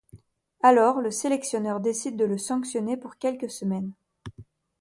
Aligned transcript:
Alors 0.63 0.99
le 0.99 1.11
sélectionneur 1.11 1.79
décide 1.79 2.17
de 2.17 2.25
le 2.25 2.39
sanctionner 2.39 2.97
pour 2.97 3.17
quelques 3.19 3.51
semaines. 3.51 3.91